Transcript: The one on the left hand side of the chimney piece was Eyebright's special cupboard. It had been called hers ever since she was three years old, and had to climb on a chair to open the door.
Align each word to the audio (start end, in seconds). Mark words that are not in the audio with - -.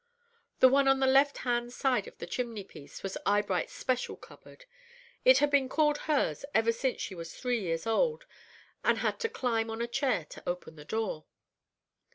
The 0.61 0.67
one 0.67 0.87
on 0.87 0.99
the 0.99 1.05
left 1.05 1.37
hand 1.45 1.71
side 1.71 2.07
of 2.07 2.17
the 2.17 2.25
chimney 2.25 2.63
piece 2.63 3.03
was 3.03 3.19
Eyebright's 3.23 3.73
special 3.73 4.15
cupboard. 4.15 4.65
It 5.23 5.37
had 5.37 5.51
been 5.51 5.69
called 5.69 5.99
hers 6.09 6.43
ever 6.55 6.71
since 6.71 6.99
she 6.99 7.13
was 7.13 7.35
three 7.35 7.59
years 7.61 7.85
old, 7.85 8.25
and 8.83 8.97
had 8.97 9.19
to 9.19 9.29
climb 9.29 9.69
on 9.69 9.79
a 9.79 9.85
chair 9.85 10.25
to 10.31 10.49
open 10.49 10.75
the 10.75 10.85
door. 10.85 11.25